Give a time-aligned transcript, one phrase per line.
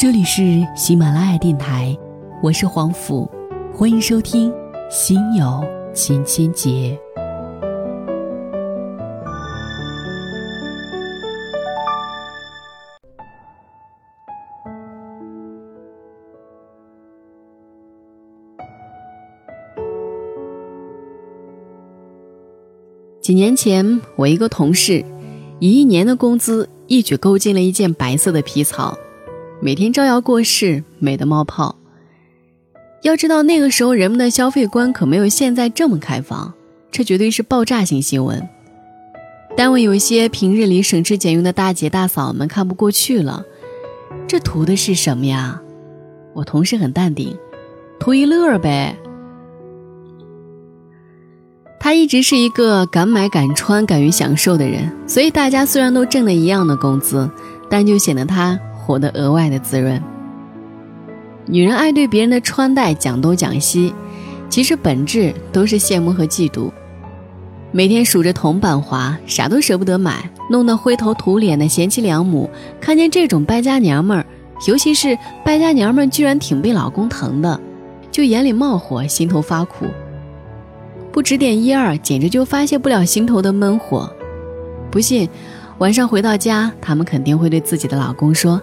[0.00, 1.94] 这里是喜马拉雅电台，
[2.42, 3.30] 我是黄甫，
[3.70, 4.50] 欢迎收听
[4.90, 5.62] 《心有
[5.92, 6.70] 千千结》。
[23.20, 25.04] 几年前，我一个同事
[25.58, 28.96] 以一年的工资一举购进了一件白色的皮草。
[29.62, 31.76] 每天招摇过市，美得冒泡。
[33.02, 36.54] 要知道那个时候人们的消费观可没有现在这么开放，
[36.90, 38.48] 这绝对是爆炸性新闻。
[39.56, 43.44] 单位有一些平日里省吃俭用的大姐大嫂们看不过去了，
[44.26, 45.60] 这图的是什么呀？
[46.32, 47.36] 我同事很淡定，
[47.98, 48.96] 图一乐呗。
[51.78, 57.30] 他一直是一个敢买敢穿、敢于享受的人，所以大家虽然都挣了一样的工资，
[57.68, 58.58] 但就显得他。
[58.90, 60.02] 活得额外的滋润。
[61.46, 63.94] 女人爱对别人的穿戴讲东讲西，
[64.48, 66.72] 其实本质都是羡慕和嫉妒。
[67.70, 74.26] 每天数着铜板花，啥都舍不得买，弄得灰头土脸的贤妻良母，看见这种败家娘们儿，
[74.66, 77.60] 尤其是败家娘们儿居然挺被老公疼的，
[78.10, 79.86] 就眼里冒火，心头发苦。
[81.12, 84.12] 不指点一二，简直就发泄不了心头的闷火。
[84.90, 85.28] 不信，
[85.78, 88.60] 晚上回到家，他们肯定会对自己的老公说。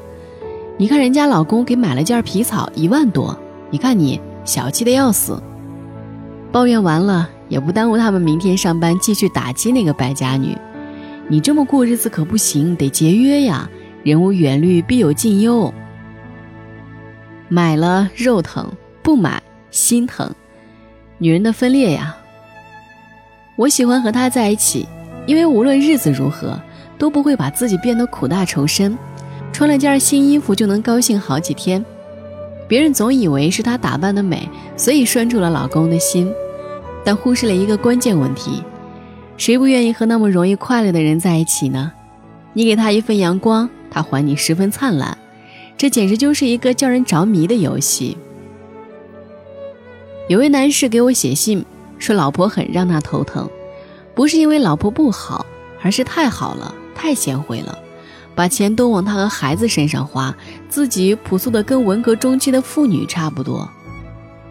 [0.80, 3.36] 你看人家老公给买了件皮草一万多，
[3.72, 5.42] 你看你小气的要死。
[6.52, 10.56] 抱怨完了也不耽误他们明天上班继续打击那个败家女。
[11.28, 13.68] 你这么过日子可不行，得节约呀。
[14.04, 15.74] 人无远虑，必有近忧。
[17.50, 19.42] 买了肉疼，不买
[19.72, 20.32] 心疼。
[21.18, 22.16] 女人的分裂呀。
[23.58, 24.88] 我喜欢和他在一起，
[25.26, 26.58] 因为无论日子如何，
[26.98, 28.98] 都不会把自己变得苦大仇深。
[29.58, 31.84] 穿了件新衣服就能高兴好几天，
[32.68, 36.32] 别人总以为是她打扮的美，所以拴住了老公的心，
[37.04, 38.62] 但忽视了一个关键问题：
[39.36, 41.92] 谁不愿意和那么容易快乐的人在一起呢？
[42.54, 45.18] 你给他一份阳光，他还你十分灿烂，
[45.76, 48.16] 这简直就是一个叫人着迷的游戏。
[50.28, 51.66] 有位男士给我写信
[51.98, 53.50] 说，老婆很让他头疼，
[54.14, 55.44] 不是因为老婆不好，
[55.82, 57.76] 而是太好了，太贤惠了。
[58.38, 60.32] 把钱都往他和孩子身上花，
[60.70, 63.68] 自己朴素的跟文革中期的妇女差不多。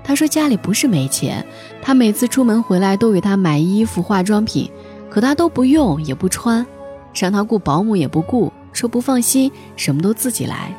[0.03, 1.47] 他说家里不是没钱，
[1.81, 4.69] 他每次出门回来都给他买衣服、化妆品，
[5.09, 6.67] 可他都不用也不穿，
[7.15, 10.75] 让他雇保姆也不雇，说不放心，什么都自己来，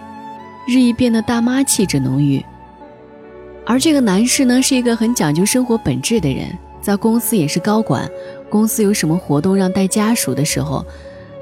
[0.67, 2.43] 日益变得大妈气质浓郁。
[3.65, 6.47] 而这个男士呢，是一个很讲究生活本质的人，
[6.81, 8.05] 在公司也是高管，
[8.49, 10.85] 公司有什么活动让带家属的时候。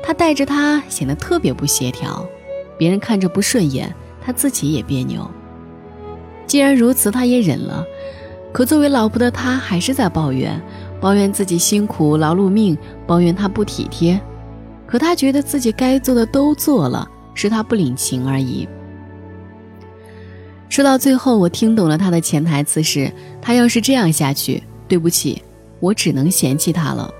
[0.05, 2.23] 他带着他显得特别不协调，
[2.77, 3.91] 别人看着不顺眼，
[4.23, 5.29] 他自己也别扭。
[6.45, 7.83] 既然如此，他也忍了。
[8.53, 10.61] 可作为老婆的他，还是在抱怨，
[11.01, 12.77] 抱怨自己辛苦劳碌命，
[13.07, 14.21] 抱怨他不体贴。
[14.85, 18.67] 可他觉得自己该做的都做了，是他不领情而已。
[20.69, 23.11] 说到最后，我听懂了他的潜台词是：
[23.41, 25.41] 他要是这样下去，对不起，
[25.79, 27.11] 我只能嫌弃他了。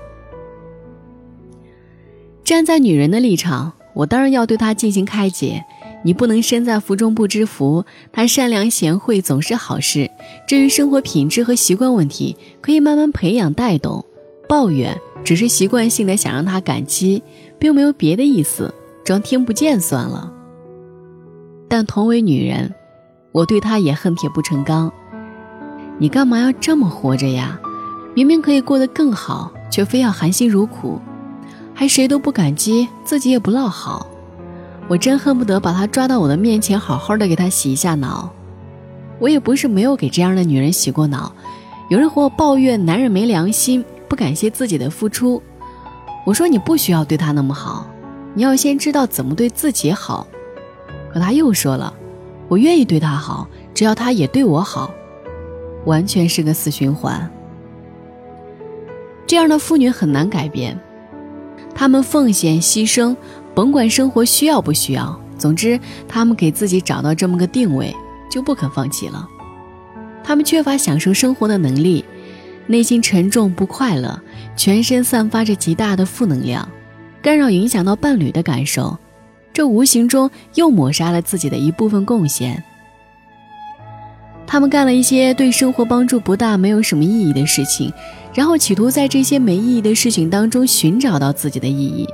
[2.46, 5.64] 站在女人的立场，我当然要对她进行开解。
[6.04, 7.84] 你不能身在福中不知福。
[8.12, 10.08] 她善良贤惠总是好事。
[10.46, 14.04] 至于生活品质和习惯问题，可以慢慢培养带动。
[14.48, 17.20] 抱怨只是习惯性的想让她感激，
[17.58, 18.72] 并没有别的意思，
[19.04, 20.32] 装听不见算了。
[21.68, 22.72] 但同为女人，
[23.32, 24.92] 我对她也恨铁不成钢。
[25.98, 27.60] 你干嘛要这么活着呀？
[28.14, 31.00] 明明可以过得更好，却非要含辛茹苦。
[31.78, 34.06] 还谁都不感激，自己也不落好，
[34.88, 38.32] 我真恨不得把她抓到我的面前，好好的给她洗一下脑。
[39.18, 41.30] 我也不是没有给这样的女人洗过脑，
[41.90, 45.42] 有人和我抱怨男人没良心，不感谢自己的付出。
[46.24, 47.86] 我说你不需要对他那么好，
[48.32, 50.26] 你要先知道怎么对自己好。
[51.12, 51.92] 可他又说了，
[52.48, 54.90] 我愿意对他好，只要他也对我好，
[55.84, 57.30] 完全是个死循环。
[59.26, 60.80] 这样的妇女很难改变。
[61.76, 63.14] 他们奉献牺牲，
[63.54, 65.78] 甭管生活需要不需要，总之
[66.08, 67.94] 他们给自己找到这么个定位，
[68.30, 69.28] 就不肯放弃了。
[70.24, 72.02] 他们缺乏享受生活的能力，
[72.66, 74.18] 内心沉重不快乐，
[74.56, 76.66] 全身散发着极大的负能量，
[77.20, 78.98] 干扰影响到伴侣的感受，
[79.52, 82.64] 这无形中又抹杀了自己的一部分贡献。
[84.56, 87.92] 他们干了一些对生活帮助不大、没有什么意义的事情，
[88.32, 92.08] 然后企图在这些没意义的事情当中寻找到自己的意义，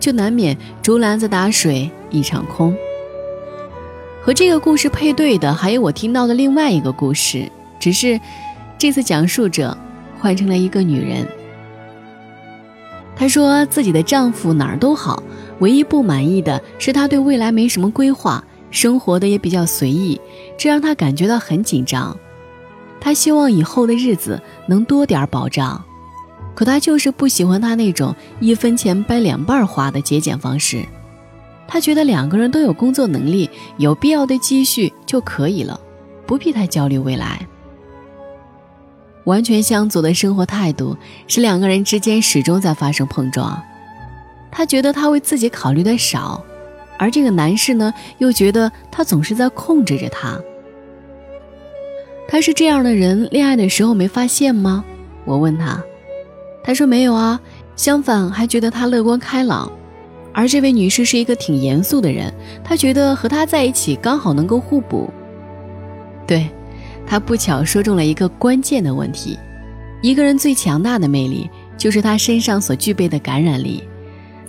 [0.00, 2.74] 就难免竹篮子打水一场空。
[4.22, 7.46] 和这个故事配对的还有我听到的另外一个故事，
[7.78, 8.18] 只是
[8.78, 9.76] 这次讲述者
[10.18, 11.28] 换成了一个女人。
[13.14, 15.22] 她说自己的丈夫哪儿都好，
[15.58, 18.42] 唯一不满意的是他对未来没什么规划，
[18.76, 20.20] 生活的也比较随意，
[20.58, 22.14] 这让他感觉到很紧张。
[23.00, 25.82] 他希望以后的日子能多点保障，
[26.54, 30.84] 可他就是不喜欢他那种一分钱掰两半花的节俭方式。
[31.66, 35.80] 他觉得两个人都有工作能力，有必要的积蓄就可以了，
[36.26, 37.48] 不必太焦虑未来。
[39.24, 40.94] 完全相左的生活态度
[41.26, 43.58] 使两个人之间始终在发生碰撞。
[44.50, 46.44] 他觉得他为自己考虑的少，
[46.98, 50.40] 而这个男士呢，又觉得他总是在控制着他。
[52.28, 54.84] 他是这样的人，恋爱的时候没发现吗？
[55.24, 55.82] 我问他，
[56.64, 57.40] 他说没有啊，
[57.76, 59.70] 相反还觉得他乐观开朗。
[60.32, 62.30] 而这位女士是一个挺严肃的人，
[62.62, 65.08] 她觉得和他在一起刚好能够互补。
[66.26, 66.50] 对，
[67.06, 69.38] 他不巧说中了一个关键的问题：
[70.02, 71.48] 一个人最强大的魅力
[71.78, 73.82] 就是他身上所具备的感染力。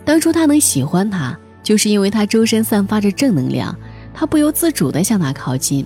[0.03, 3.77] 当初他能喜欢他，就是因为他周身散发着正能量，
[4.13, 5.85] 他不由自主地向他靠近，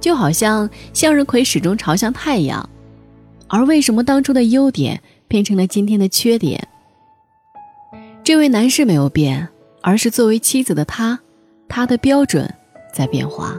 [0.00, 2.68] 就好像向日葵始终朝向太阳。
[3.46, 6.66] 而为什么当初的优点变成了今天的缺点？
[8.24, 9.48] 这位男士没有变，
[9.80, 11.20] 而是作为妻子的他，
[11.68, 12.52] 他的标准
[12.92, 13.56] 在变化。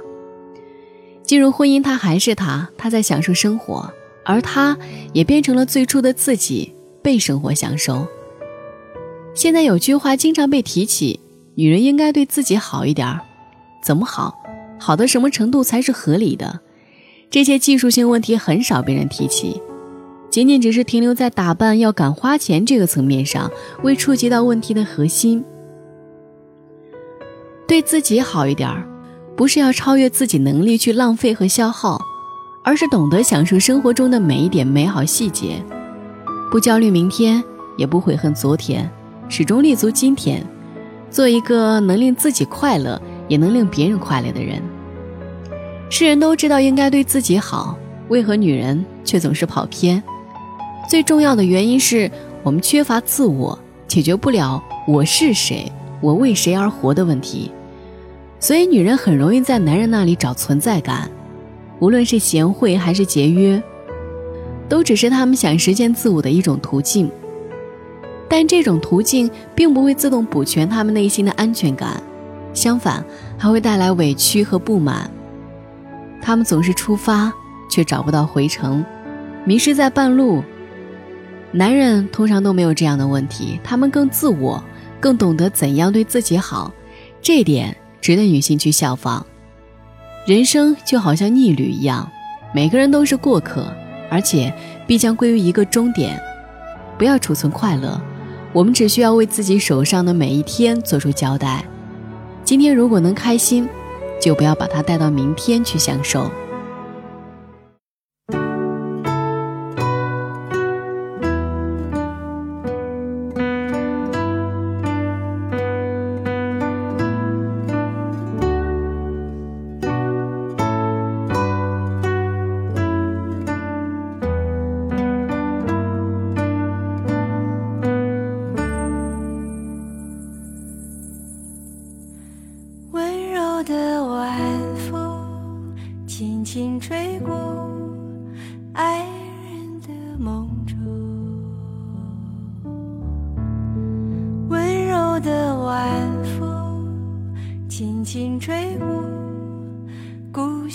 [1.24, 3.90] 进入婚姻，他还是他，他在享受生活，
[4.26, 4.78] 而他
[5.14, 8.06] 也变成了最初的自己，被生活享受。
[9.34, 11.20] 现在有句话经常被提起：
[11.56, 13.22] 女人应该对自己好一点儿。
[13.82, 14.38] 怎么好？
[14.78, 16.60] 好到什么程度才是合理的？
[17.30, 19.62] 这些技术性问题很少被人提起。
[20.30, 23.50] 仅仅只是停留在打扮要敢花钱这个层面上，
[23.84, 25.44] 未触及到问题的核心。
[27.68, 28.88] 对自己好一点儿，
[29.36, 32.00] 不是要超越自己能力去浪费和消耗，
[32.64, 35.64] 而是懂得享受生活中的每一点美好细节，
[36.50, 37.44] 不焦虑明天，
[37.78, 38.90] 也不悔恨昨天，
[39.32, 40.46] 始终立足今天，
[41.10, 44.62] 做一个能令自己快乐，也能令别人快乐的人。
[45.90, 47.78] 世人都知道应该对自己好，
[48.10, 50.04] 为何女人却总是跑偏？
[50.90, 52.12] 最重要的原因是
[52.44, 53.58] 我们缺乏自我，
[53.88, 57.50] 解决不了“我是谁，我为谁而活”的问题，
[58.38, 61.10] 所以女人很容易在男人那里找存在感，
[61.80, 63.64] 无论是贤惠还是节约，
[64.68, 67.10] 都只是他们想实现自我的一种途径。
[68.32, 72.02] 但这种途径并不会自动补全他们内心的安全感，
[72.54, 73.04] 相反
[73.38, 75.12] 还会带来委屈和不满。
[76.22, 77.30] 他们总是出发，
[77.70, 78.86] 却找不到回程，
[79.44, 80.42] 迷失在半路。
[81.52, 84.64] 男人通常都没有这样的问题，他们更自我，
[85.02, 86.72] 更懂得怎样对自己好，
[87.22, 89.26] 这点值得女性去效仿。
[90.26, 92.10] 人生就好像逆旅一样，
[92.56, 93.68] 每个人都是过客，
[94.10, 94.54] 而且
[94.88, 96.18] 必将归于一个终点。
[96.98, 98.00] 不要储存快乐，
[98.54, 101.64] 我们只需要为自己手上的每一天做出交代。
[102.44, 103.68] 今天如果能开心，
[104.22, 106.30] 就不要把它带到明天去享受。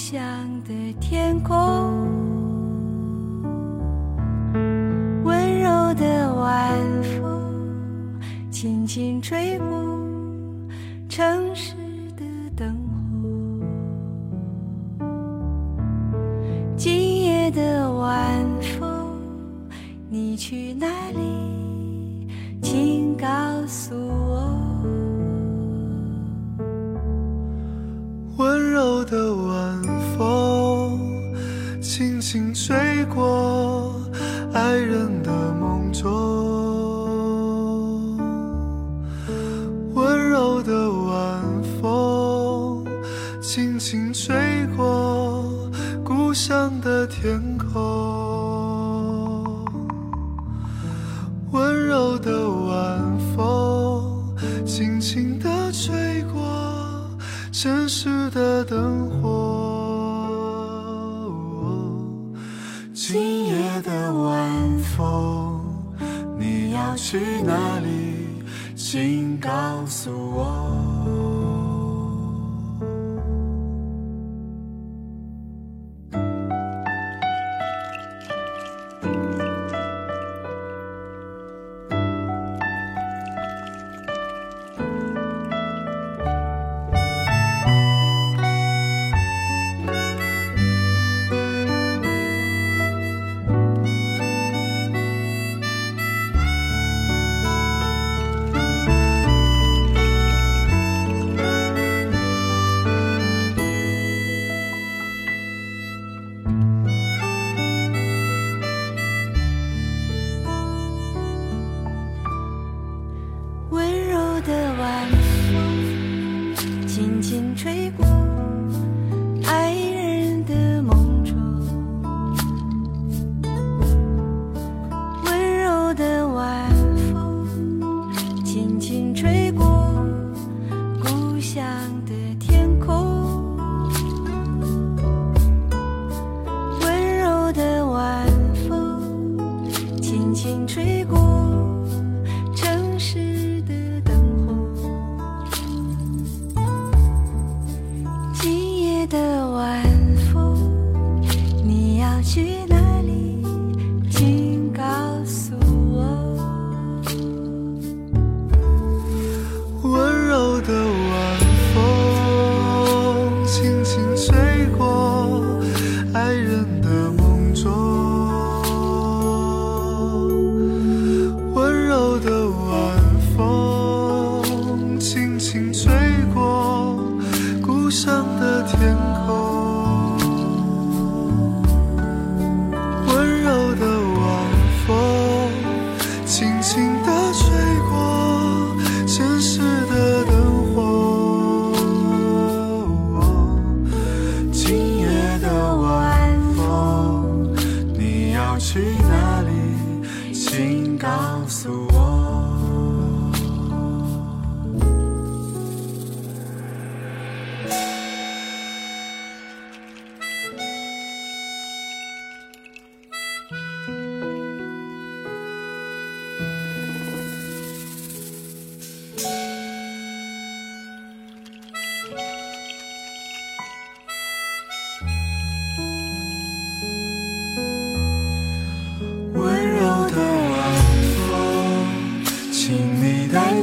[0.08, 0.22] 想
[0.62, 1.56] 的天空
[5.24, 8.16] 温柔的晚风
[8.48, 9.66] 轻轻吹过
[11.08, 11.74] 城市
[12.16, 12.22] 的
[12.54, 12.94] 灯火。
[16.76, 18.46] 今夜的晚
[18.78, 19.18] 风
[20.08, 21.35] 你去哪里？
[34.56, 36.08] 爱人的梦中，
[39.92, 42.82] 温柔的晚风
[43.42, 45.70] 轻轻吹过
[46.02, 47.76] 故乡的天空，
[51.52, 54.34] 温柔的晚风
[54.64, 56.40] 轻轻的吹过
[57.52, 59.15] 城市的灯火。
[67.08, 67.75] 去哪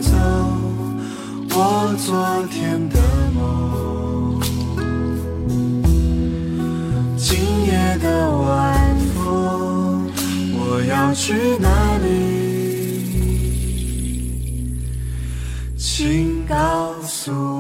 [0.02, 0.18] 走
[1.56, 3.00] 我昨天的
[3.36, 4.40] 梦
[7.18, 10.10] 今夜的晚风
[10.58, 12.44] 我要去哪里
[15.78, 17.53] 请告诉